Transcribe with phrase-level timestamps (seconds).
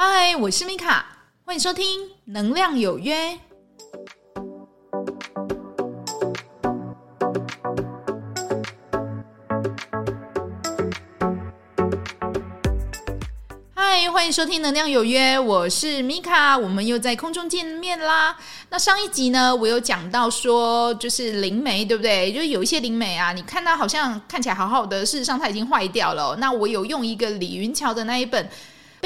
[0.00, 1.04] 嗨，我是米卡，
[1.44, 3.16] 欢迎收听《能量有约》。
[13.74, 18.36] 嗨，欢迎收听《能量有约》，我是米卡，我们又在空中见面啦。
[18.70, 22.32] 那上一集呢，我有讲到说，就是灵媒，对不对？
[22.32, 26.36] 就是有一些灵媒啊，你看它好像看起来好好的，事实上它已经坏掉了。
[26.36, 28.48] 那我有用一个李云桥的那一本。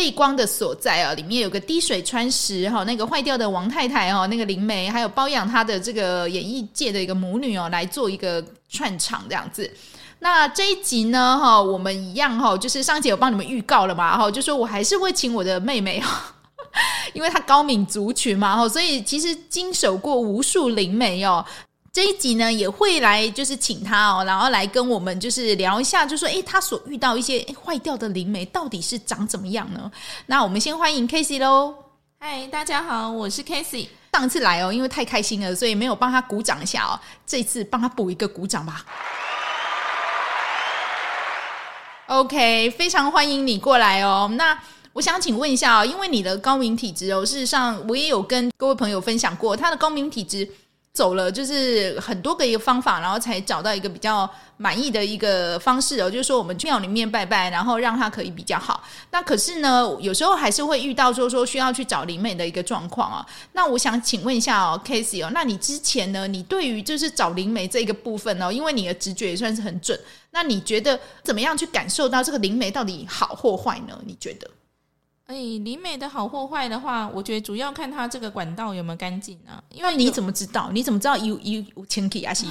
[0.03, 9.73] 背光的所在啊，里面有个滴水穿石哈，那个坏掉的王太太哦，那个灵媒，还有包养她的这个演艺界的一个母女哦，来做一个串场这样子。
[10.19, 16.35] 那这一集呢，哈，我们一样哈，就是上一集有帮你们预告了嘛，哈，就说我还是会请我的妹妹哈，
[17.13, 21.47] 因为她高敏族群嘛，哈，所以其实经手过无数灵媒哦。
[21.93, 29.93] 这一集呢，也会来就是请他哦，然后来跟我们就是聊一下，就说诶，他所遇到一些坏掉的灵媒到底是长怎么样呢？
[30.25, 31.75] 那我们先欢迎 Casey 喽。
[32.19, 33.89] 嗨，大家好，我是 Casey。
[34.15, 36.99] 上次来哦，因为太开心了，所以没有帮他鼓掌一下哦。
[37.27, 38.87] 这次帮他补一个鼓掌吧。
[42.07, 44.31] OK，非常欢迎你过来哦。
[44.37, 44.59] 那
[44.95, 50.49] 我想请问一下哦，因为你的高敏体质哦，事实上我也有跟各位朋友分享过，他的高敏体质。
[50.95, 56.11] 走了就是很多个一个方法，然后才找到一个比较满意的一个方式哦。
[56.11, 58.85] 就是说，我们去庙里面拜拜，然后让它可以比较好。
[59.11, 63.27] 那可是呢，有时候还是会遇到说说需要去找灵媒的一个状况啊。
[63.55, 69.99] 那我想请问一下哦，Casey 哦，那你之前呢，你对于就是找灵媒这个部分哦，因为你的直觉也算是很准，
[70.31, 73.99] 那你觉得怎么样去感受到这个灵媒到底好或坏呢？
[74.05, 74.47] 你觉得？
[75.27, 79.63] 哎，灵媒的好或坏的话，我觉得主要看它这个管道有没有干净啊。
[79.71, 80.71] 因为你怎么知道？
[80.73, 82.45] 你怎么知道有有有清气还是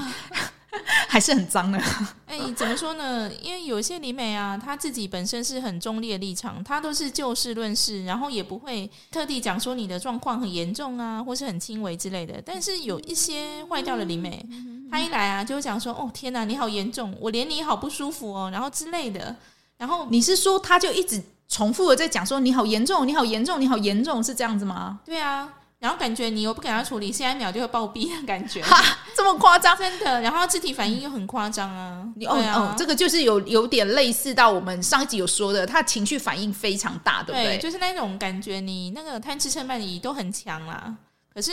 [1.08, 1.78] 还是很脏的？
[2.26, 3.30] 哎，怎么说呢？
[3.42, 12.42] 因为有一些灵媒啊，他自己本身是很中立的立场，他都是就事论事，然后也不会特地讲说你的状况很严重啊，或是很轻微之类的。
[12.44, 14.44] 但是有一些坏掉的灵媒，
[14.90, 19.36] 他一来啊，就会讲说：“哦，天哪，你好严重，我连你好不舒服哦，然后之类的。”
[19.78, 21.22] 然后你是说他就一直。
[21.52, 25.02] 重复的在讲说你好严重，你好严重，你好严重，是这样子吗？
[25.04, 28.82] 对啊，然后感觉你又不给他处理，下一秒就会暴毙的感觉，哈，
[29.14, 29.78] 这么夸张？
[29.78, 32.08] 真的，然后肢体反应又很夸张啊！
[32.16, 37.58] 你哦哦，这个就是有有点类似到我们上一集有说的，他情绪反应非常大，对不对？
[37.58, 40.96] 对，就是那种感觉，你那个贪吃嗔慢疑都很强啦。
[41.34, 41.52] 可是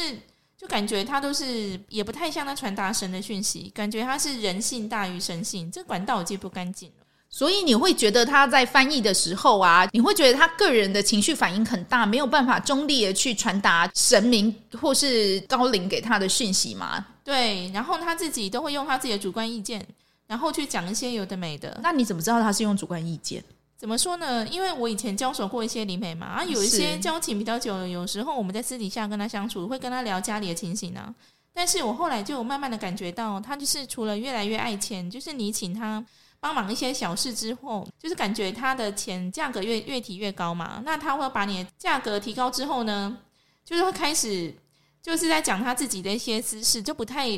[0.56, 6.92] 就感觉他都是也不太像他传达神的讯息，感觉他是人性大于神性，这管道接不干净。
[7.30, 17.04] 所以你会觉得他在翻译的时候啊，你会觉得他个人的情绪反应很大，没有办法中立的去传达神明或是高龄给他的讯息吗？
[17.22, 19.86] 对，然后他自己都会用他自己的主观意见，
[20.26, 21.78] 然后去讲一些有的没的。
[21.82, 23.44] 那你怎么知道他是用主观意见？
[23.76, 24.48] 怎么说呢？
[24.48, 31.14] 因为我以前交手过一些灵媒嘛，啊，有一些交情比较久了，有时候我们在私底下跟他相处，会跟他聊家里的情形啊。
[31.52, 36.02] 但是我后来就慢慢的感觉到，他就是除了越来越爱钱，就是你请他。
[36.40, 40.80] 帮忙一些小事之后，就是感觉他的钱价格越越提越高嘛。
[40.84, 43.18] 那他会把你的价格提高之后呢，
[43.64, 44.54] 就是会开始
[45.02, 47.28] 就是在讲他自己的一些私事，就不太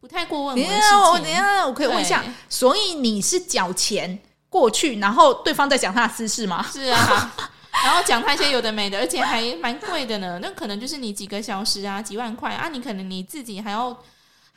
[0.00, 0.56] 不太过问。
[0.56, 6.66] 等下，我等下，我可以问一下，所以你是缴钱过去，然后对方在讲他的私事吗？
[6.72, 7.34] 是啊，
[7.84, 10.40] 然后讲他一些有的没的，而且还蛮贵的呢。
[10.42, 13.96] 那可能就是你几个小时啊，几万块啊，你可能你自己还要。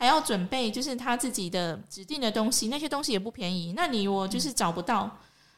[0.02, 3.74] 还要准备，就是他自己的指定的东西，那些东西也不便宜。
[3.76, 5.12] 那你我就是找不到，嗯、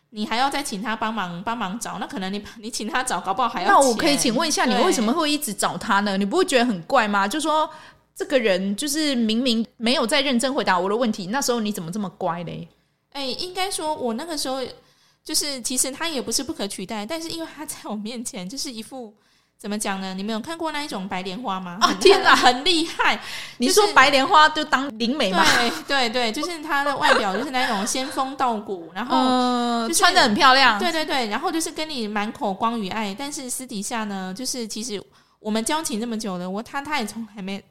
[0.10, 3.70] 你还要再请他帮忙帮忙找，那可能你你请他找，搞不好还要。
[3.70, 6.18] 那我可以请问一下，你为什么会一直找他呢？
[6.18, 7.26] 你不会觉得很怪吗？
[7.26, 7.70] 就说
[8.14, 12.68] 这个人就是明明没有在认真回答我的问题，那时候你怎么这么乖嘞？
[13.14, 14.60] 哎、欸，应该说我那个时候
[15.24, 19.16] 就是其实他也不是不可取代，但是因为他在我面前就是一副。
[19.64, 20.14] 怎么讲呢？
[20.14, 21.78] 你们有看过那一种白莲花吗？
[21.80, 23.18] 啊天哪， 很厉害！
[23.60, 25.42] 你说白莲花就当灵媒吗？
[25.88, 30.78] 对对对，就是她的外表就是那种仙风道骨，然后穿的很漂亮。
[30.78, 35.02] 对对对，然后就是跟你满口光与爱，但是私底下呢，就是其实
[35.40, 37.64] 我们交情这么久了，我他他也从来没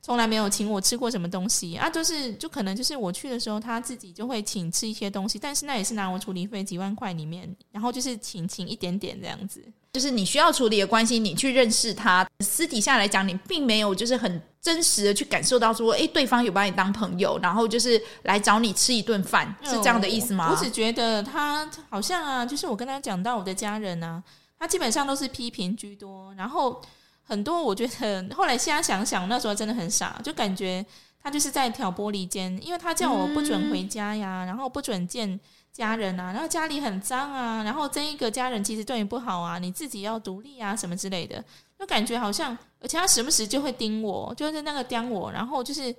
[0.00, 9.60] 从来没有请我吃过什么东西啊，就是就可能就是我去的时候，他自己就会请吃一些东西，但是那也是拿我处理费几万块里面，然后就是请请一点点这样子。
[9.92, 12.26] 就是你需要处理的关系，你去认识他。
[12.40, 20.48] 私底下来讲，你并没有就是很真实的去感受到说，诶，对方有把你当朋友，然后就是来找你吃一顿饭，是这样的意思吗？
[20.50, 24.22] 我只觉得他好像啊，就是我跟他讲到我的家人啊，
[24.58, 26.80] 他基本上都是批评居多，然后
[27.22, 30.82] 很多我觉得后来现在想想，那时候真的很傻，就感觉
[31.22, 35.38] 他就是在挑拨离间，因为他叫我不准回家呀，嗯、然后不准见。
[35.72, 41.42] 家人啊，然后家里很脏啊，然后这一个家人其实对你不好啊，你自己要独立啊，什么之类的，
[41.78, 45.94] 就感觉好像，而且他时不时就会盯我，就是那个盯我，然后就是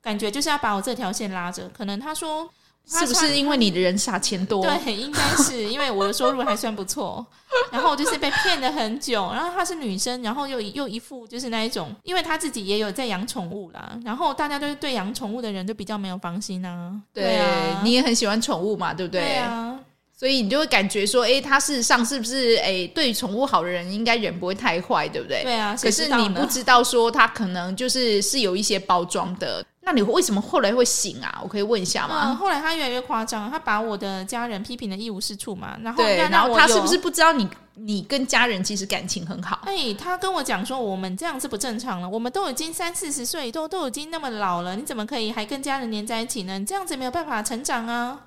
[0.00, 2.48] 感觉就是要把我这条线拉着，可能他说。
[2.86, 4.62] 是不是因为你的人傻钱多？
[4.62, 7.24] 对，应该是因为我的收入还算不错，
[7.72, 9.30] 然后就是被骗了很久。
[9.32, 13.98] 然后她是女生，然后又又一副就是那一种，因为她自己也有在养宠物啦。
[14.04, 16.92] 然后大家都是对养宠物的人就比较没有防心啊。
[17.12, 19.22] 对，对啊，你也很喜欢宠物嘛，对不对？
[19.22, 19.80] 对啊，
[20.14, 25.42] 所以你就会感觉说，哎，他事实上是不是哎对宠物好的人，应该人不会太坏，对不对？
[25.42, 25.74] 对啊。
[25.80, 29.64] 可是你不知道说他可能就是是有一些包装的。
[29.84, 31.40] 那你为什么后来会醒啊？
[31.42, 32.30] 我可以问一下吗？
[32.30, 35.76] 嗯、后来他越来越夸张，他把我的家人批评的一无是处嘛。
[35.82, 39.60] 然后，对，然后他是不是不知道你你跟家人其实感情很好？
[39.66, 42.08] 哎，他跟我讲说，我们这样是不正常了。
[42.08, 46.58] 我们都已经三四十岁，都都已经那么老了，你怎么可以还跟家人黏在一起呢？
[46.58, 48.20] 你这样子没有办法成长啊！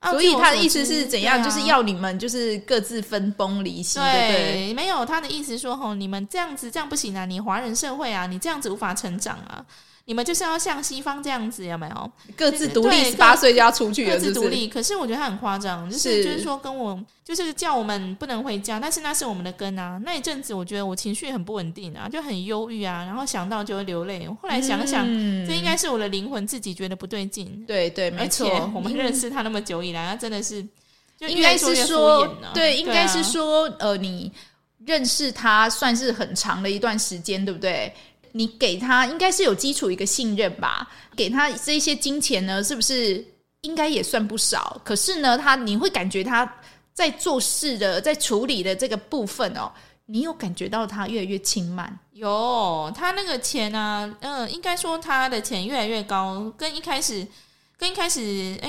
[0.00, 1.40] 啊所以他的意思是怎样？
[1.40, 7.24] 啊、就是要你们就是各自分崩离析，对，对，对，没有他的意思说，吼，你们这样子这样不行啊！
[7.24, 9.64] 你华人社会啊，你这样子无法成长啊！
[10.06, 12.10] 你们就是要像西方这样子，有没有？
[12.36, 14.68] 各自独立，十八岁就要出去了，各自独立。
[14.68, 19.98] 可是我觉得他很夸张，就是就是说跟我，就是叫我们不能回家，但是那是我们的根啊。
[20.04, 24.28] 那一阵子，我觉得我情绪很不稳定啊，就很忧郁啊，然后想到就会流泪。
[24.28, 27.64] 后来想想，嗯、这应该是我的灵魂自己觉得不对劲。
[27.66, 28.70] 对对，没错。
[28.74, 30.62] 我们认识他那么久以来，他真的是
[31.18, 34.30] 就应该是说，对，应该是说，呃，你
[34.84, 37.90] 认识他算是很长的一段时间，对不对？
[38.36, 43.24] 你给他应该是有基础一个信任吧，给他这些金钱呢，是不是
[43.60, 44.80] 应该也算不少？
[44.84, 46.52] 可是呢，他你会感觉他
[46.92, 49.70] 在做事的、在处理的这个部分哦，
[50.06, 51.96] 你有感觉到他越来越轻慢？
[52.12, 57.24] 有，他那个钱啊，嗯、呃，应该说他的钱越来越高，跟一开始
[57.78, 58.68] 跟一开始哎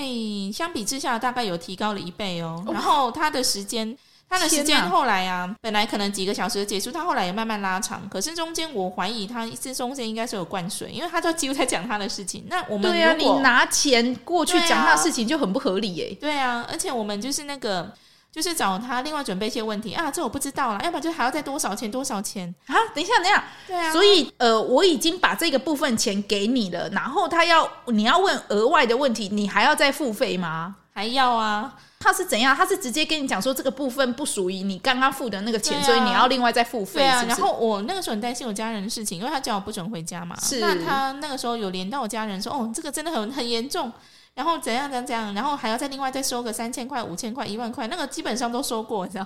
[0.54, 2.64] 相比之下，大概有提高了一倍哦。
[2.72, 3.98] 然后他的时间。
[4.28, 8.02] 他的时间后来啊，本来可能几个小时结束，他后来也慢慢拉长。
[8.10, 12.44] 可是中间我怀疑他这中间应该是有灌水，因为他就几乎在讲他的事情。
[12.50, 16.18] 那我们对啊，你拿钱过去讲他的事情就很不合理耶。
[16.20, 17.94] 对啊，而且我们就是那个，
[18.32, 22.76] 就是找他另外准备一些问题啊，这我不知道了，要不然就还要再多少钱多少钱啊？
[22.94, 23.92] 等一下，等一下，对啊。
[23.94, 30.76] 所以呃，我已经把这个部分钱给你了，然后他要你要问额外的问题，你还要再付费吗？
[30.94, 31.76] 还要啊。
[32.06, 32.56] 他是怎样？
[32.56, 37.02] 他是直接跟你讲说这个部分不属于你刚刚付的那个钱，啊、所以你要另外再付费。
[37.02, 40.38] 对啊，是是然后我那个时候很担心我家人的事情，因为他叫我不准回家嘛。
[40.40, 40.60] 是。
[40.60, 43.92] 那他那个时候有连到我家人说：“哦，这个真的很很严重。”
[44.36, 49.26] 然后怎样怎样怎样，然后还要再另外再收个三千块、五千块、一万块，那个基本上都收过，你知道？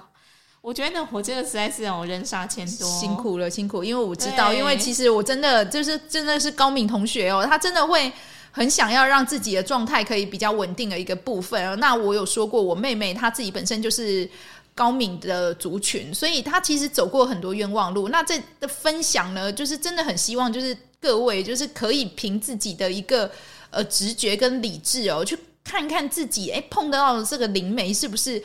[0.61, 3.83] 我觉得我真的实在是让我人傻钱多，辛苦了，辛苦。
[3.83, 8.11] 因为我知道，因为其实我真的就是真的是高敏同学哦，他真的会。
[8.51, 11.79] 很想要让自己的状态可以比较稳定的一个部分。
[11.79, 14.29] 那我有说过，我妹妹她自己本身就是
[14.73, 18.09] 高敏的族群，所以她其实走过很多冤枉路。
[18.09, 23.29] 那这的分享呢，就是真的很希望，就是各位就是可以凭自己的一个
[23.69, 28.41] 呃直觉跟理智哦，去看看自己哎碰得到的这个灵媒是不是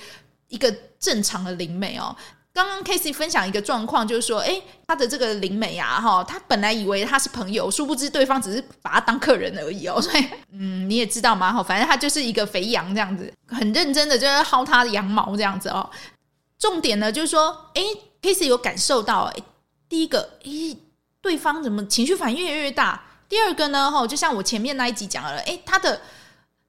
[0.49, 2.15] 一个正常的灵媒哦。
[2.55, 9.99] 刚刚 Casey 分享一个状况，就是说，诶，他的这个灵媒啊，哈，他本来以为他是朋友，殊不知对方只是把他当客人而已哦。
[10.01, 15.91] 所以，嗯，你也知道嘛，哈，反正他就是一个肥羊这样子，很认真的就是薅他的羊毛这样子哦。
[16.57, 17.83] 重点呢，就是说，诶
[18.23, 19.43] ，Casey 有感受到，诶，
[19.89, 20.79] 第一个，诶，
[21.21, 23.03] 对方怎么情绪反应越来越大？
[23.29, 26.01] 第二个呢，哈，就像我前面那一集讲了，诶，他的。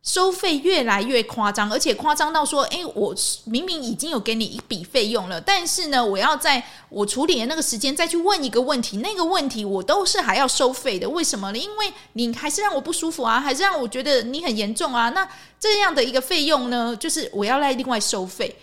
[0.06, 3.14] 收费越来越夸张，而且夸张到说：“诶，我
[3.46, 11.10] 明明已经有给你一笔费用了，但是呢，我要在我处理的那个时间再去问一个问题，那个问题我都是还要收费的。
[11.10, 11.58] 为什么呢？
[11.58, 15.10] 因为你还是让我不舒服啊，还是让我觉得你很严重啊。
[15.10, 15.28] 那
[15.60, 18.56] 这样的一个费用呢，就是我要来另外收费。”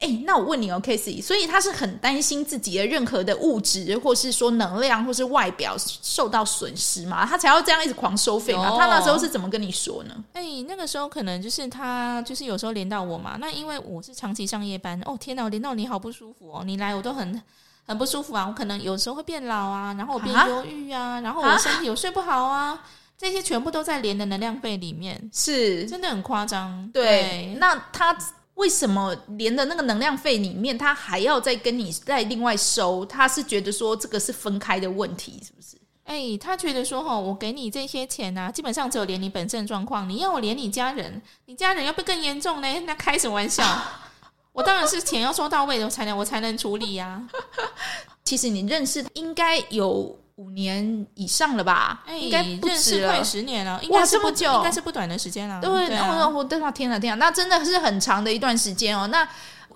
[0.00, 8.76] 哎，那我问你哦，Casey，所以他是很担心自己的任何的物质，或是说能量，或是外表受到损失嘛，他才要这样一直狂收费嘛。
[8.78, 10.14] 他那时候是怎么跟你说呢？
[10.34, 13.36] 哎，那个时候可能就是他，就是有时候连到我嘛。
[13.40, 17.42] 那因为我是长期上夜班，哦天哪，我连到你好不舒服哦，你来我都很
[17.84, 18.46] 很不舒服啊。
[18.46, 22.80] 我可能有时候会变老啊，然后我变忧郁啊，然后我身体我睡不好啊，
[23.18, 26.88] 这些全部都在连的能量费里面，是真的很夸张。
[26.94, 28.16] 对，对那他。
[28.58, 33.06] 为什么连的那个能量费里面，他还要再跟你再另外收？
[33.06, 35.76] 他是觉得说这个是分开的问题，是不是？
[36.04, 42.68] 哎、欸，他觉得说哈，我给你这些钱啊，基本上只有连你本身状况，你要我连你家人，你家人要不更严重呢？
[42.84, 43.64] 那开什么玩笑？
[44.52, 47.30] 我当然是钱要收到位的，才能我才能处理呀、啊。
[48.24, 52.02] 其实你认识应该有五年以上了吧？
[52.06, 55.60] 哎，应该不止了，快十年了，应该是不久，应该是不短的时间了。
[55.60, 59.08] 对，对啊、我我的天哪，天哪，那真的是很长的一段时间哦。
[59.08, 59.28] 那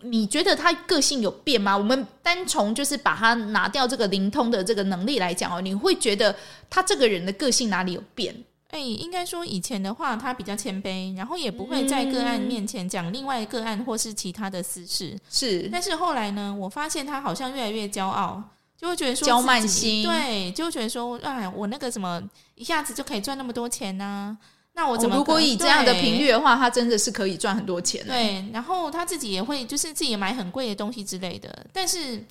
[0.02, 1.76] 你觉得他个性有变吗？
[1.76, 6.34] 我们单从就是把他拿掉这个灵通的这个能力来讲哦，你会觉得
[6.70, 8.34] 他这个人的个性哪里有变？
[8.70, 15.18] 哎，应该说以前的话，他比较谦卑，然后也不会在个案面前讲另外个案或是其他的私事。
[15.28, 18.42] 是，但是后来呢，我发现他好像越来越骄傲，
[18.82, 22.20] 就会觉得说骄慢心，对，就会觉得说，哎，我那个什么
[22.56, 24.36] 一下子就可以赚那么多钱呢、啊？
[24.74, 25.18] 那我怎么、哦？
[25.18, 28.06] 如果以这样的频率的话，他真的是可以赚很多钱。
[28.06, 32.22] 对，然后他自己也会，就是自己也买很贵的东西之类的，但是。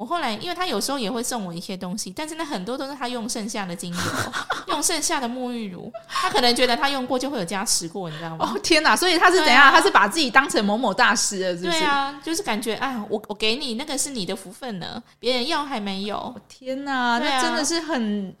[0.00, 4.00] 我后来，因为他有时候也会送我一些东西，但是那很多都是他用剩下的精油，
[4.68, 5.92] 用剩下的沐浴乳。
[6.08, 8.50] 他可能觉得他用过就会有加持过，你知道吗？
[8.50, 8.96] 哦天哪！
[8.96, 9.64] 所以他是怎样？
[9.64, 11.78] 啊、他是把自己当成某某大师了，是不是？
[11.78, 16.16] 对啊，就是感觉啊，我我给你那个是你的福分呢，别人要还没有。
[16.16, 18.34] 哦、天哪，那真的是很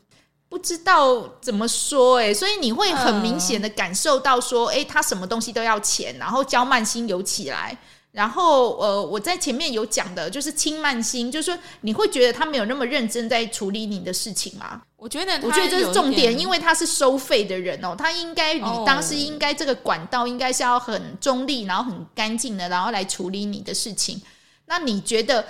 [0.48, 7.76] 不知道怎么说哎、欸，所以你会很明显的感受到说，哎、他什么东西都要钱，然后交慢心有起来。
[8.12, 14.82] 然后，呃，我在前面有讲的，就是轻慢心，就是说你会觉得他没有那么认真在处理你的事情吗？
[14.96, 24.20] 我觉得，我觉得这是重点，因为他是收费的人哦，他应该，你当时应该这个管道应该是要很中立，然后很干净的，然后来处理你的事情。
[24.66, 25.46] 那你觉得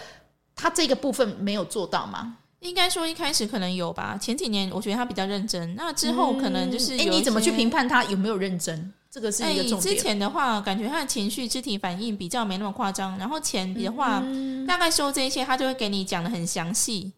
[0.55, 2.37] 他这个部分没有做到吗？
[2.61, 8.93] 应该说一开始可能有吧，前几年我觉得他比较认真，那之后可能就是，哎，你怎么去评判他有没有认真？
[9.11, 9.97] 这个是一个重点。
[9.97, 13.19] 之前的话，感觉他的情绪、肢体反应比较没那么夸张。
[13.19, 17.13] 然后前的话，嗯、大概说这些，他就会给你讲的很详细，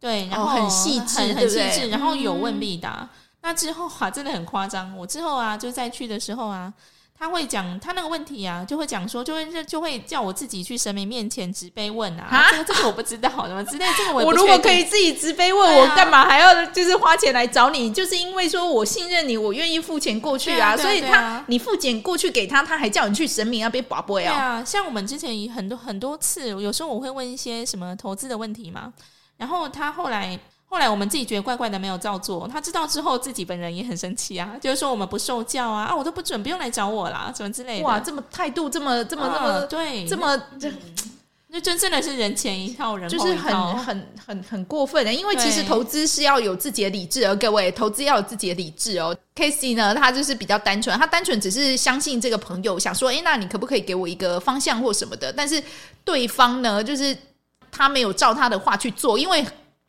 [0.00, 2.98] 对，然后、哦、很细致，很细致，然后有问必答。
[3.00, 3.08] 嗯、
[3.42, 4.96] 那之后啊，真的很夸张。
[4.96, 6.72] 我之后啊，就再去的时候啊。
[7.18, 12.24] 他会讲他那个问题啊，就会讲说，就会就会叫我自己去神明面前直杯问啊。
[12.24, 13.86] 啊这个这个我不知道，什么之类。
[13.96, 17.90] 这个我我如果可以自己直杯问，啊、我干嘛还要就是花钱来找你？
[17.92, 20.76] 就是因为说我信任你，我愿意付钱过去啊。
[20.76, 24.32] 所以他你付钱过去给他，他还叫你去神明那边拔杯啊。
[24.32, 28.92] 对啊，像我们之前很多很多次，有时候我会问一些什么投资的问题嘛，
[29.38, 30.38] 然后他后来。
[30.76, 32.46] 后来我们自己觉得怪怪的，没有照做。
[32.46, 37.84] 他知道之后，自己本人也很生气啊，就是说我们不受教啊，啊，我都不准，不用来找我啦，什么之类的。
[37.86, 40.70] 哇，这么态度，这么这么这么、啊、对，这么这，
[41.48, 45.10] 那真正的是人前一套，人就是很很很很过分的。
[45.10, 49.16] 因为其实投资是要有自己的理智，而各位投资要有自己的理智哦。
[49.34, 55.32] Casey 呢，他就是比较单纯，他单纯只是相信这个朋友，想说，哎，那你可不可以给我一个方向或什么的？
[55.32, 55.62] 但是
[56.04, 57.16] 对方呢，就是
[57.72, 59.42] 他没有照他的话去做，因为。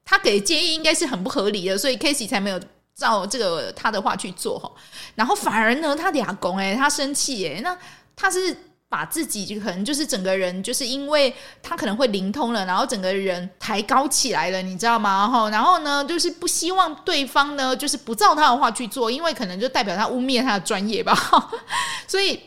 [0.09, 2.57] 他给建议应该是很不合理的，所以 Casey 才没有
[2.95, 4.71] 照这个他的话去做哈。
[5.15, 7.77] 然后反而呢，他俩公哎，他生气哎，那
[8.15, 8.55] 他是
[8.87, 15.27] 把自己就可能就是整个人就是因为他可能会灵通了，然后整个人抬高起来了，你知道吗？
[15.27, 21.13] 哈，然后呢，就是不希望对方呢，就是不照他的话去做，因为可能就代表他污蔑他的专业吧。
[22.07, 22.39] 所以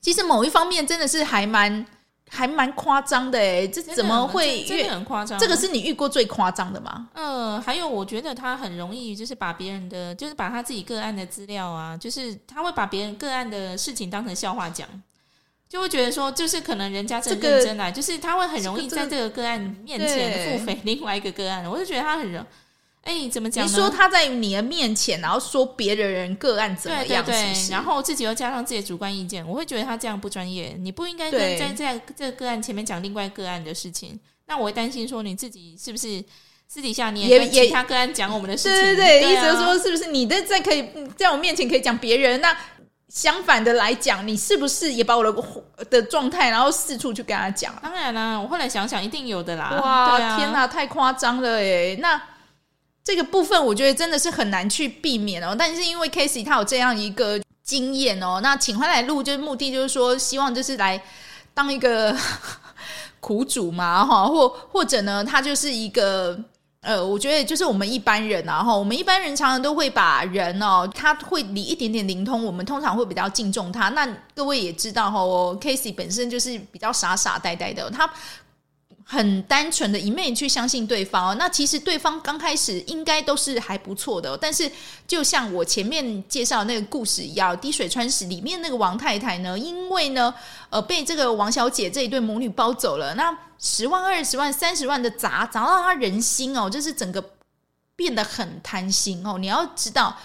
[0.00, 1.86] 其实某一方面真的是还蛮。
[2.34, 4.64] 还蛮夸张的哎，这怎么会？
[4.64, 5.38] 真的很夸张。
[5.38, 7.08] 这个是你遇过最夸张的吗？
[7.12, 14.88] 嗯、呃，还有我觉得他很容易，就是把别人的，就是把他自己个案的资料啊，就是他会把别人个案的事情当成笑话讲，
[15.68, 22.42] 就会觉得说，就是可能人家真认真来，这个、就是他会很容易在这个个案面前腹诽另外一个个案，我就觉得他很容。
[23.02, 23.66] 哎，你怎么讲？
[23.66, 27.24] 你说他在你的面前，然后说别的人个案怎么样？
[27.24, 30.76] 对对对，然后自己又加上自己的主观意见，我会觉得他这样不专业。
[30.78, 34.18] 你不应该在在在这个个案前面讲另外个案的事情。
[34.46, 36.22] 那我会担心说你自己是不是
[36.68, 38.76] 私底下你也跟其他个案讲我们的事情？
[38.76, 42.40] 对对对，对啊、意思是说是不是你的在可以在我面前可以讲别人？
[42.40, 42.56] 那
[43.08, 45.44] 相反的来讲，你是不是也把我的
[45.90, 47.74] 的状态然后四处去跟他讲？
[47.82, 49.76] 当然啦，我后来想想，一定有的啦。
[49.82, 51.96] 哇，啊、天哪，太夸张了哎！
[52.00, 52.22] 那。
[53.04, 61.02] 这个部分我觉得真的是很难去避免哦，但是因为 Casey 他有这样一个经验哦，那请回来录就是目的就是说希望就是来
[61.52, 62.16] 当一个
[63.18, 66.38] 苦主嘛哈，或或者呢他就是一个
[66.80, 73.88] 呃，我觉得就是我们一般人啊哈，我们一般人常常都会把人哦，他会离一点点灵通，我们通常会比较敬重他。
[73.90, 75.20] 那各位也知道哈
[75.60, 78.08] ，Casey 本身就是比较傻傻呆呆的，他。
[79.04, 84.70] 很单纯的一面去相信对方哦，那其实对方刚开始应该都是还不错的，但是
[85.06, 90.32] 就像我前面介绍那个故事一样，滴水穿石里面那个王太太呢，因为呢，
[90.70, 97.22] 呃，被这个王小姐这一对母女包走了，那十万、二十万、三十万的砸砸到她人心哦，就是整个
[97.96, 99.36] 变得很贪心哦。
[99.38, 100.16] 你要知道，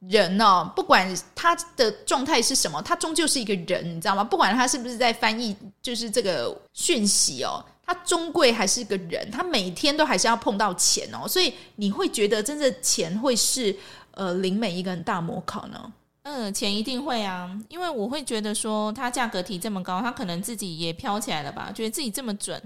[0.00, 4.24] 人哦，不管他的状态是什么，他终究是一个人，你知道吗？
[4.24, 7.64] 不管他是不是在翻译，就是这个讯息哦。
[7.86, 13.76] 他终归还是个人，他每天都还是要碰到钱哦，所以你会觉得真的钱会是
[14.12, 15.92] 呃灵美一个很大模考呢？
[16.22, 22.58] 嗯，钱一定会啊，因为我会觉得说他价格提这么高，他可能自己也飘起来了吧，觉得自己这么准，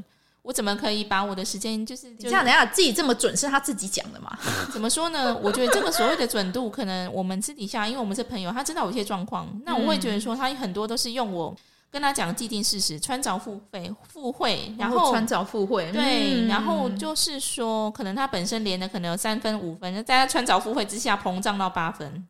[0.43, 2.45] 我怎么可以把我的时间就是，就是这样？
[2.45, 4.39] 等下自己这么准是他自己讲的嘛？
[4.73, 5.37] 怎么说呢？
[5.43, 11.57] 我觉得这个所谓的准度，可能我们私底下，因为我们是朋友，他知道有些状况，那我会觉得说他很多都是用我。
[11.91, 22.27] 跟他讲既定事实，穿凿附会，附会，然后穿凿附会，对，然后就是说，可能他本身连的可能有三分五分，在他穿凿附会之下膨胀到八分。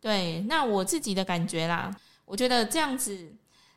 [0.00, 3.32] 对，那我自己的感觉啦，我觉得这样子，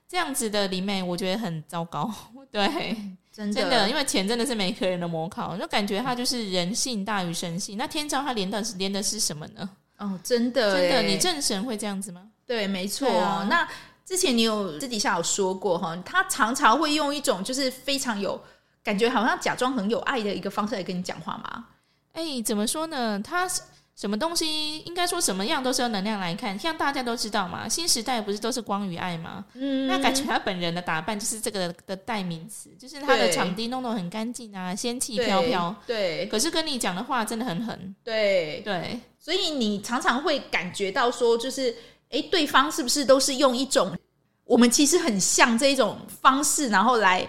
[0.08, 2.12] 这样子的灵媒，我觉得很糟糕。
[2.52, 2.68] 对，
[3.32, 7.78] 真的，真的，因为钱真的是每个人的模考，就感觉他就是人性大于神性。
[7.78, 9.70] 那天照他连的是连的是什么呢？
[9.98, 12.24] 哦，真的，真的，你正神会这样子吗？
[12.48, 13.08] 对，没错。
[13.08, 13.68] 啊、那。
[14.12, 18.38] 之前你有私底下有说过哈，他常常会用一种就是非常有
[18.84, 21.68] 感觉，好像假装很有爱的一个方式来跟你讲话吗？
[22.12, 23.18] 哎、欸，怎么说呢？
[23.24, 23.48] 他
[23.96, 29.46] 什么东西应该说什么样都是用能量来看，像大家都知道嘛，新时代不是都是光与爱吗？
[29.54, 35.74] 嗯，那感觉他本人的打扮就是这个的代名词，就是他的场地弄得很干净啊，仙气飘飘。
[35.88, 37.96] 对，可是跟你讲的话真的很狠。
[38.04, 41.74] 对对，所以你常常会感觉到说，就是。
[42.12, 43.98] 哎，对方是不是都是用一种
[44.44, 47.28] 我们其实很像这一种方式，然后来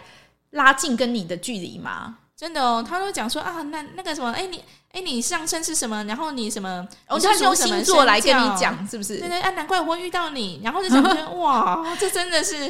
[0.50, 2.18] 拉近跟你的距离吗？
[2.36, 6.02] 真的哦，他都讲说啊，那那个什么，哎你哎你上身是什么？
[6.04, 6.86] 然后你什么？
[7.06, 9.18] 哦，他用星座来跟你讲，是不是？
[9.18, 10.60] 对对，啊，难怪我会遇到你。
[10.64, 12.64] 然后就想说， 哇，这真的是，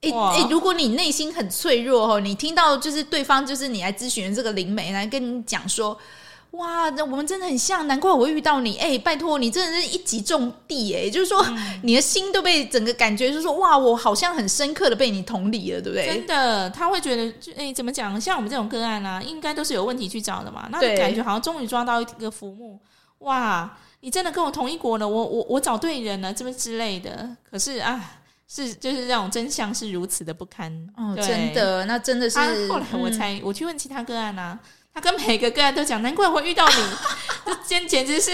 [0.00, 5.96] 哎哎，如果你内心很脆弱哦，你听到就是对方就是你来咨询这个灵媒来跟你讲说。
[6.52, 8.76] 哇，那我们真的很像，难怪我会遇到你。
[8.76, 16.06] 哎、欸，拜托你，真的是一击中地哎，就是说、嗯、 你的心都被整个感觉，就是说哇，我好像很深刻的被你同理了，对不对？
[16.06, 17.24] 真的，他会觉得，
[17.56, 18.20] 哎、欸，怎么讲？
[18.20, 20.68] 像我们这种个案啊，应该都是有问题去找的嘛。
[20.70, 22.78] 那你感觉好像终于抓到一个浮木，
[23.20, 27.34] 哇，你真的跟我同一国了，我我我找对人了，这么之类的。
[27.50, 32.38] 可是啊，是就是这种真相是如此的不堪哦，真的，那真的是。
[32.38, 34.58] 啊、后来我才、嗯、我去问其他个案啊。
[34.94, 36.74] 他跟每个个案都讲，难怪我会遇到你，
[37.46, 38.30] 这简简直是，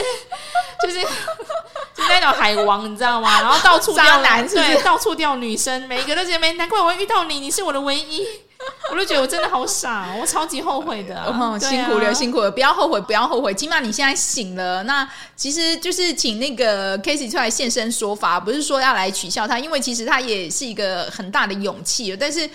[0.82, 3.40] 就是就那种海王，你知道吗？
[3.40, 8.26] 然后到处钓男，对，到处钓女生，每一个都觉得没，难怪我会遇到你，你是我的唯一。
[8.90, 11.56] 我就觉得我真的好傻，我超级后悔的、啊哦。
[11.60, 13.54] 辛苦了，辛苦了，不要后悔，不要后悔。
[13.54, 22.50] 起码你现在醒了，那其实就是请那个 Casey 出来现身说法，不是说要来取笑他，因为其实他也是一个很大的勇气，但是。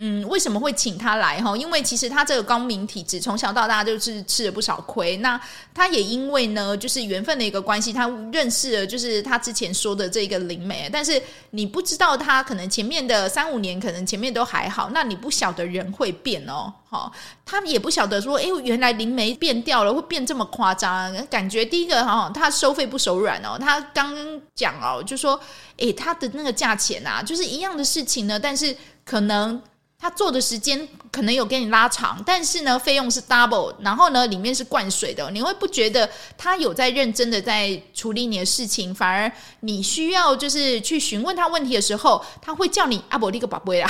[0.00, 1.56] 嗯，为什么会请他来哈？
[1.56, 5.16] 因为其实他这个高敏体质，从小到大就是吃了不少亏。
[5.18, 5.40] 那
[5.72, 10.90] 他也因为呢，就是缘分的一个关系，他认识了就是他之前说的这个灵媒。
[10.92, 14.90] 但是你不知道他可能前面的三五年，可能前面都还好。
[14.92, 17.10] 那你不晓得人会变哦，哈，
[17.46, 21.14] 他也不晓得说，哎，原来灵媒变掉了，会变这么夸张。
[21.28, 23.56] 感觉第一个哈，他收费不手软哦。
[23.56, 24.12] 他刚
[24.56, 25.40] 讲哦，就说，
[25.78, 29.62] 哎，他的那个价钱啊，就是一样的事情呢，但是可能。
[30.04, 43.88] 他做的时间可能有给你拉长，但是呢，费用是 double，然后呢，里面是灌水的，你会不觉得他有在认真的在处理你的事情，反而你需要就是去询问他问题的时候，他会叫你阿伯利个宝贝啦，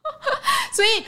[0.72, 1.04] 所以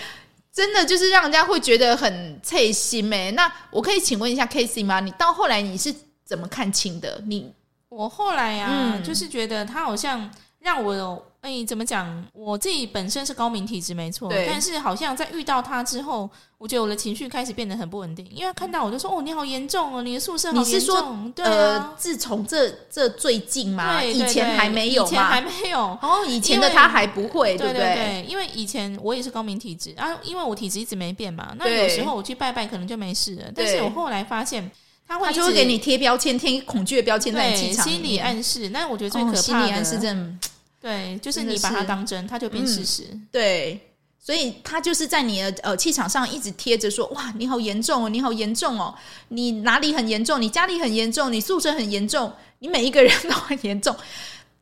[0.53, 3.31] 真的就是让人家会觉得很刺心诶。
[3.31, 5.01] 那我可以请问一下 Casey 吗？
[5.01, 5.95] 你到后来你是
[6.27, 7.23] 怎么看清的？
[7.27, 7.51] 你
[7.89, 10.31] 我后来啊，嗯、就是觉得他好像
[10.69, 11.23] 让我有。
[11.41, 12.25] 哎、欸，怎么讲？
[12.33, 14.29] 我自己本身是高敏体质，没错。
[14.29, 14.45] 对。
[14.45, 16.29] 但是好像在遇到他之后，
[16.59, 18.29] 我觉得我的情绪开始变得很不稳定。
[18.35, 24.01] 因为看到我就说：“哦，你好严重哦，你的宿舍好严重。”你是说，对啊、呃，自从这这最近吗？
[24.01, 25.07] 对以前还没有？
[25.07, 25.79] 以前还没有。
[26.03, 28.27] 哦，以前的他还不会，对不对？
[28.29, 31.55] 因为以前我也是高敏体质啊，因为我体质一直没变嘛。
[31.57, 33.45] 那有时候我去拜拜，可能就没事了。
[33.55, 34.69] 但是我后来发现，
[35.07, 38.71] 他会他就会给你贴标签，贴恐惧的标签在气场里，心理暗示。
[38.71, 40.39] 那我觉得最可怕的、哦、心理暗示症。
[40.81, 43.09] 对，就是你把它当真，它就变事实。
[43.11, 43.27] 嗯。
[43.33, 43.81] 对，
[44.19, 48.95] 所以他就是在你的呃气场上一直贴着说：“哇，你好严重哦，你好严重哦，
[49.29, 50.41] 你哪里很严重？
[50.41, 53.95] 你家里很严重，你宿舍很严重，你每一个人 都很严重。”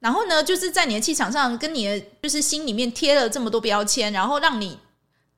[0.01, 4.79] 然后呢，就是在你的气场上，跟你的就是心里面贴了这么多标签，然后让你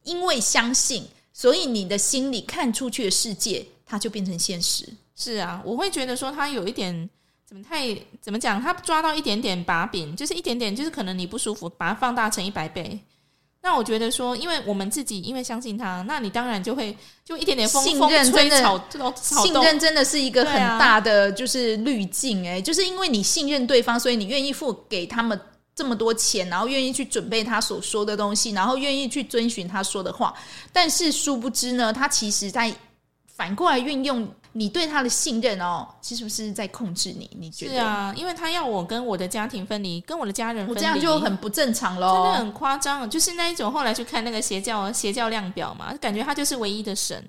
[0.05, 4.89] 因为相信，所以你的心里看出去的世界，它就变成现实。
[5.17, 7.09] 是啊，我会觉得说他有一点。
[7.49, 8.61] 怎么太怎么讲？
[8.61, 13.01] 他抓到一点点把柄，就是一点点，就是可能你不舒服，把它放大成一百倍。
[13.63, 18.75] 那我觉得说，因为我们自己因为相信他，那你当然就会就一点点信任真的
[19.17, 25.41] 信任真的是一个很大的就是滤镜哎，就是因为你信任对方，所以你愿意付给他们
[25.75, 30.35] 这么多钱，然后愿意去准备他所说的东西，然后愿意去遵循他说的话，
[30.71, 32.71] 但是殊不知呢，他其实在
[33.27, 34.29] 反过来运用
[34.59, 37.31] 你对他的信任哦，其实是不是在控制你？
[37.39, 37.75] 你觉得？
[37.75, 43.71] 是啊，因为他要我跟我的家庭分离，跟我的家人分离，我这样就很不正常喽，真的很夸张，就是那一种。
[43.71, 47.23] 后来去看那个邪教邪教量表嘛，感觉他就是唯一的神。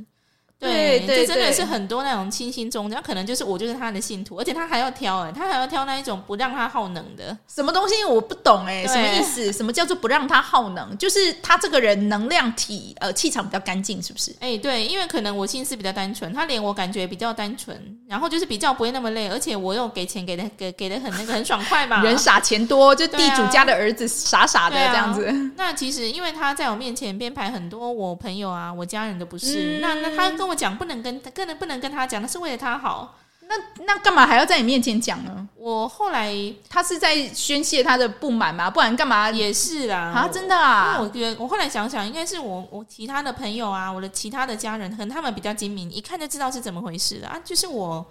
[0.59, 9.51] 对，这真的是很多那种清新宗教，可能就是我就是他的信徒，而且他还要挑哎，他还要挑那一种不让他耗能的，什么东西我不懂哎，什么意思？
[9.53, 10.97] 什么叫做不让他耗能？
[10.97, 14.35] 就是他这个人能量体呃气场比较干净，是不是？
[14.41, 25.25] 哎，对，因为可能我心思比较单纯，他连我感觉比较单纯，然后就是比较不会那么累，而且我又给钱给的给给的很那个很爽快嘛， 人傻钱多，就地主家的儿子傻傻的这样子。
[25.25, 31.19] 啊、那其实因为他在我面前编排很多我朋友啊，我家人的不是，嗯、那那他跟我讲不能跟。
[31.33, 33.15] 根本不能跟他讲，那是为了他好。
[33.41, 35.47] 那那干嘛还要在你面前讲呢？
[35.55, 36.31] 我后来
[36.69, 38.69] 他是在宣泄他的不满嘛？
[38.69, 39.31] 不然干嘛？
[39.31, 40.93] 也是啦，啊，真的啊！
[40.93, 47.41] 因为我觉得我后来想想，应该是我我其他的朋友啊，我的其他的家人，可能他们比较精明，一看就知道是怎么回事了啊。
[47.43, 48.05] 就是我，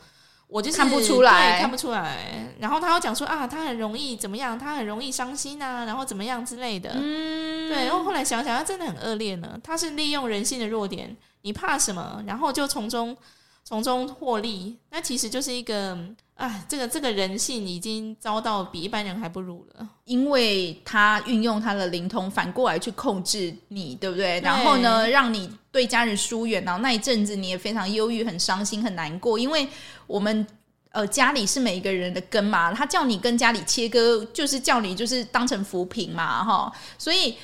[0.48, 2.48] 我就是看不出来，看不出来。
[2.58, 4.58] 然后他又讲说啊，他很容易怎么样？
[4.58, 6.90] 他很容易伤心啊，然后怎么样之类的。
[6.94, 7.84] 嗯，对。
[7.84, 9.56] 然后后来想想，他真的很恶劣呢。
[9.62, 11.16] 他是利用人性的弱点。
[11.48, 12.22] 你怕什么？
[12.26, 13.16] 然后就从中
[13.64, 15.96] 从中获利，那其实就是一个
[16.34, 19.88] 啊，这个这个人性已经遭到比一般人还不如了。
[20.04, 24.38] 因为他运用他的灵通，反过来去控制你，对不对？
[24.38, 29.38] 对，然后呢，让你对家人疏远，然后那一阵子你也非常忧郁、很伤心、很难过。
[29.38, 29.66] 因为
[30.06, 30.46] 我们
[30.90, 37.38] 呃家里是每一个人的根嘛，他叫你跟家里切割，就是叫你就是当成扶贫嘛，哈，所以。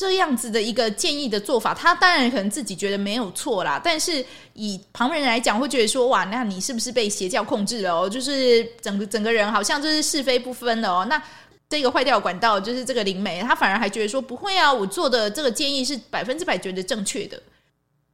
[0.00, 8.08] 这样子的一个建议的做法，他当然可能自己觉得没有错啦，但是以旁人来讲，会觉得说哇，那你是不是被邪教控制了哦？
[8.08, 11.06] 就是整个整个人好像就是是非不分了哦。
[11.06, 11.22] 那
[11.68, 17.38] 这个坏掉管道就是这个灵媒，他反而还觉得说不会啊，我做的这个建议是百分之百觉得正确的。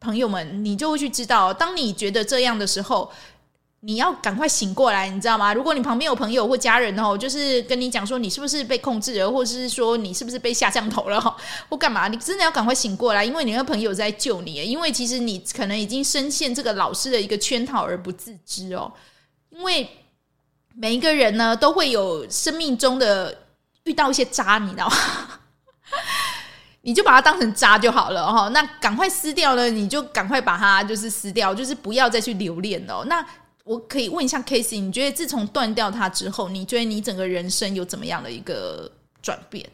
[0.01, 3.09] 朋友们，你就会去知道，当你觉得这样的时候。
[3.87, 5.55] 你要赶快醒过来，你知道吗？
[5.55, 11.21] 如果你旁边有朋友或家人哦，就是跟你讲说你是不是被控制了，或者是说你是不是被下降头了，
[11.71, 12.09] 或干嘛？
[12.09, 14.55] 你真的要赶快醒过来，因为你那个朋友在救你。
[14.55, 18.93] 因为其实你可能已经深陷这个老师的一个圈套而不自知哦。
[19.51, 19.89] 因为
[20.75, 23.43] 每一个人呢，都会有生命中的
[23.85, 24.97] 遇到一些渣，你知道吗？
[26.83, 28.49] 你就把它当成渣就好了哈。
[28.49, 33.05] 那赶快撕掉呢，你就赶快把它就是撕掉，就是不要再去留恋了。
[33.05, 33.25] 那
[33.67, 38.89] 我可以问一下 Casey，你觉得自从断掉它之后，你觉得你整个人生有怎么样的一个
[39.21, 39.69] 转变？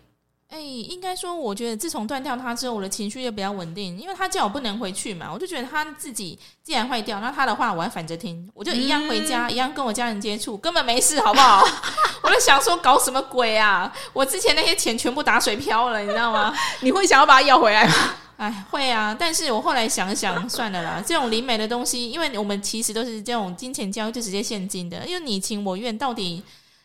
[0.49, 11.63] 哎、欸，应该说，我觉得自从断掉它之后，我的情绪也比较稳定，因为他叫我不能回去嘛，我就觉得他自己既然坏掉，那他的话我还反着听，我就一样回家，嗯、一样跟我家人接触，根本没事，好不好？
[12.25, 13.93] 我就想说，搞什么鬼啊？
[14.15, 16.55] 我之前那些钱全部打水漂了，你知道吗？
[16.81, 17.95] 你会想要把它要回来吗？
[18.43, 21.01] 哎，会啊，但是我后来想想， 算了啦。
[21.07, 25.07] 这种灵媒的东西，因为我们其实都是这种金钱交易，就直接现金的。
[25.07, 26.43] 因为你情我愿，到底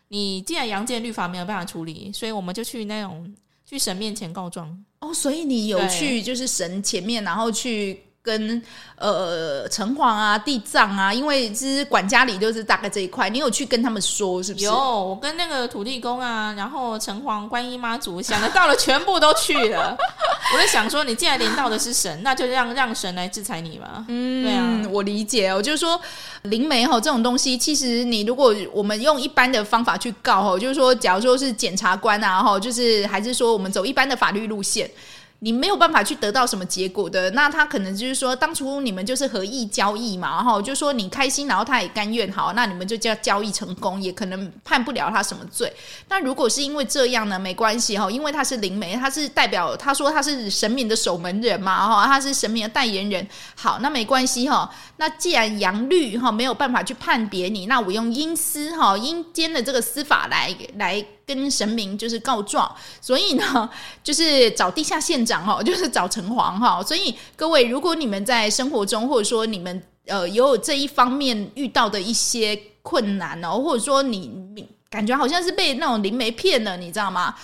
[0.10, 4.84] 你既然阳间律法没有办法处理，所以我们就去那种去神面前告状。
[5.00, 8.04] 哦，所以你有去就是神前面，然后去。
[8.28, 8.62] 跟
[8.98, 14.66] 呃城隍啊、地藏啊，因为其实管家里就是大概这一块，你有去跟他们说是不是？
[14.66, 19.96] 有，我跟那个土地公啊，然后城隍、观音妈祖，想得到了全部都去了。
[20.54, 24.04] 我在想说，你既然连到的是神，那就让让神来制裁你吧。
[24.10, 26.00] 嗯，对啊，我理解哦，就是说
[26.44, 34.90] 灵媒哈这种东西，其实你如果我们用一般的方法去告哈，就是说，假如说是检察官啊哈，就是还是说我们走一般的法律路线。
[35.39, 45.71] 你没有办法去得到什么结果的，那他可能就是说，当初你们就是合意交易嘛，然后就说你开心，然后他也甘愿，好，那你们就叫交易成功，也可能判不了他什么罪。
[46.10, 54.67] 那如果是因为这样呢，没关系哈，因为他是灵媒，他是代表，他说他是神明的守门人嘛，哈，他是神明的代言人，好，那没关系哈。
[54.97, 61.06] 那既然阳律哈没有办法去判别你，那我用阴司哈阴间的这个司法来来。
[61.28, 63.70] 跟神明就是告状，所以呢，
[64.02, 66.82] 就是找地下县长哈， 就是找城隍哈。
[66.82, 77.36] 所以各位，如果你们在生活中，或者说你们呃有这一方面遇到的一些困难哦，或者说你感觉好像是被那种灵媒骗了，你知道吗？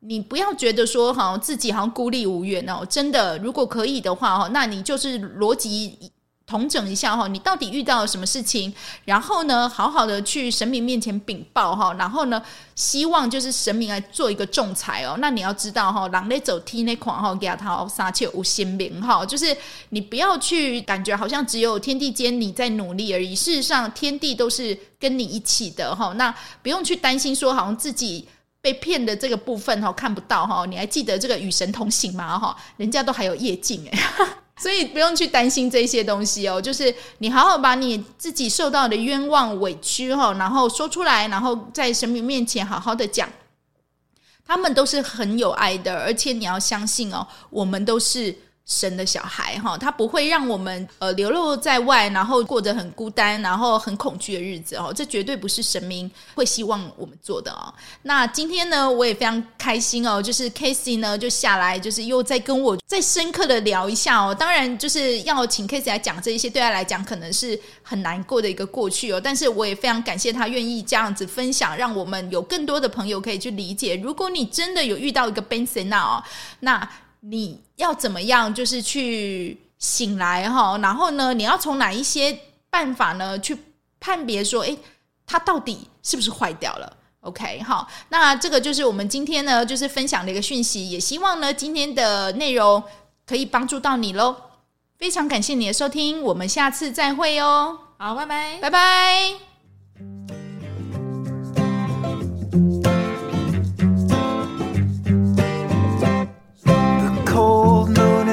[0.00, 6.10] 你不要觉得说好像自己好像孤立无援哦，真的，如果可以的话哈，那你就是逻辑。
[6.52, 8.72] 统整一下哈，你到底遇到了什么事情？
[9.06, 11.94] 然后呢，好好的去神明面前禀报哈。
[11.94, 12.42] 然后呢，
[12.74, 15.16] 希望就是神明来做一个仲裁哦。
[15.18, 19.24] 那你要知道哈，狼走天咧看哈，给他杀切无心明哈。
[19.24, 19.56] 就是
[19.88, 23.34] 你不要去感觉好像只有天地间你在努力而已。
[23.34, 26.12] 事实上，天地都是跟你一起的哈。
[26.16, 28.28] 那不用去担心说好像自己
[28.60, 32.38] 被骗的这个部分哈看不到哈，你还记得这个与神同行吗？
[32.38, 33.98] 哈，人家都还有业镜诶。
[34.62, 43.28] 所以不用去担心这些东西哦，就是你好好把你自己受到的冤枉委屈哈，然后说出来，然后在神明面前好好的讲，
[44.46, 48.34] 他们都是很有爱的，而且你要相信哦，我们都是。
[48.64, 54.92] 神的小孩哈，他不会让我们呃流落在外，然后过着很孤单，然后很恐惧的日子哦。
[54.94, 57.74] 这绝对不是神明会希望我们做的哦。
[58.02, 64.34] 那今天呢，我也非常开心哦，就是 Casey 呢就下来，就是又再跟我再深刻的聊一下哦。
[64.34, 69.20] 当然，就是要请 Casey 来讲这一些，对他来讲可能是很难过的一个过去哦。
[69.20, 73.96] 但是我也非常感谢他愿意这样子分享，让我们有更多的朋友可以去理解。
[73.96, 76.22] 如果你真的有遇到一个 Benson 哦，
[76.60, 76.88] 那
[77.24, 80.76] 你要怎么样，就是去醒来哈？
[80.78, 82.36] 然后呢，你要从哪一些
[82.68, 83.56] 办法呢，去
[84.00, 84.76] 判别说，诶，
[85.26, 92.82] 它到底是不是坏掉了？OK，好，那这个就是我们今天呢，就是分享的一个讯息，也希望呢，今天的内容
[93.24, 94.34] 可以帮助到你喽。
[94.98, 97.78] 非常感谢你的收听，我们下次再会哦。
[97.98, 99.51] 好，拜拜，拜拜。